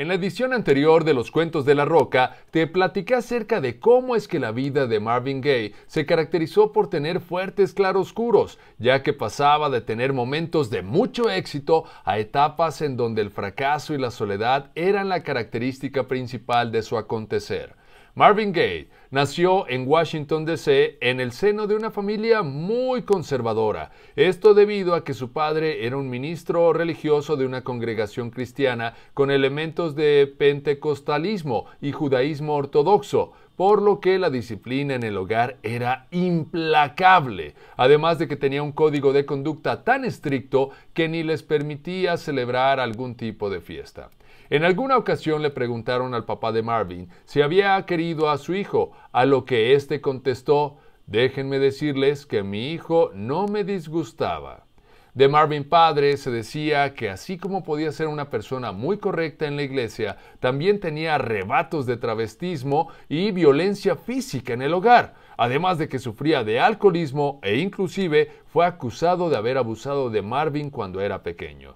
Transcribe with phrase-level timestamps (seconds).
[0.00, 4.16] En la edición anterior de Los Cuentos de la Roca, te platiqué acerca de cómo
[4.16, 9.12] es que la vida de Marvin Gaye se caracterizó por tener fuertes claroscuros, ya que
[9.12, 14.10] pasaba de tener momentos de mucho éxito a etapas en donde el fracaso y la
[14.10, 17.76] soledad eran la característica principal de su acontecer.
[18.14, 20.98] Marvin Gaye nació en Washington, D.C.
[21.00, 23.92] en el seno de una familia muy conservadora.
[24.16, 29.30] Esto debido a que su padre era un ministro religioso de una congregación cristiana con
[29.30, 36.06] elementos de pentecostalismo y judaísmo ortodoxo por lo que la disciplina en el hogar era
[36.12, 42.16] implacable, además de que tenía un código de conducta tan estricto que ni les permitía
[42.16, 44.08] celebrar algún tipo de fiesta.
[44.48, 48.92] En alguna ocasión le preguntaron al papá de Marvin si había querido a su hijo,
[49.12, 54.64] a lo que éste contestó, déjenme decirles que mi hijo no me disgustaba.
[55.12, 59.56] De Marvin padre se decía que así como podía ser una persona muy correcta en
[59.56, 65.88] la iglesia, también tenía arrebatos de travestismo y violencia física en el hogar, además de
[65.88, 71.24] que sufría de alcoholismo e inclusive fue acusado de haber abusado de Marvin cuando era
[71.24, 71.74] pequeño.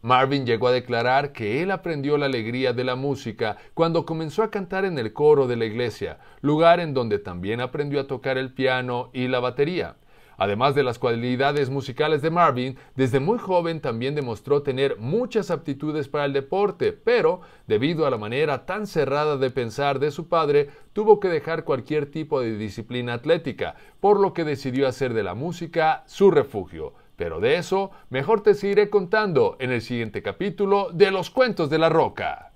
[0.00, 4.50] Marvin llegó a declarar que él aprendió la alegría de la música cuando comenzó a
[4.50, 8.52] cantar en el coro de la iglesia, lugar en donde también aprendió a tocar el
[8.52, 9.94] piano y la batería.
[10.36, 16.08] Además de las cualidades musicales de Marvin, desde muy joven también demostró tener muchas aptitudes
[16.08, 20.70] para el deporte, pero debido a la manera tan cerrada de pensar de su padre,
[20.92, 25.34] tuvo que dejar cualquier tipo de disciplina atlética, por lo que decidió hacer de la
[25.34, 26.94] música su refugio.
[27.16, 31.78] Pero de eso mejor te seguiré contando en el siguiente capítulo de Los Cuentos de
[31.78, 32.51] la Roca.